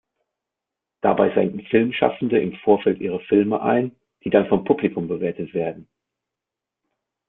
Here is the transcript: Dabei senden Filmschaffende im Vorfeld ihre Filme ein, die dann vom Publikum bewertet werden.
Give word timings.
Dabei 1.01 1.31
senden 1.35 1.61
Filmschaffende 1.67 2.39
im 2.41 2.55
Vorfeld 2.63 2.99
ihre 3.01 3.19
Filme 3.25 3.61
ein, 3.61 3.95
die 4.23 4.31
dann 4.31 4.47
vom 4.47 4.63
Publikum 4.65 5.07
bewertet 5.07 5.53
werden. 5.53 5.87